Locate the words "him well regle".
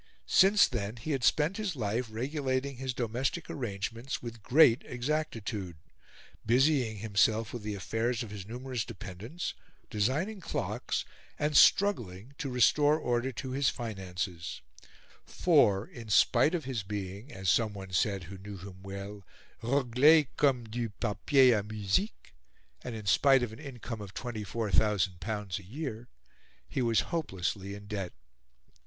18.57-20.25